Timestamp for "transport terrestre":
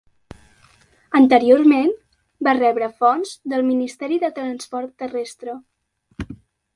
4.39-5.55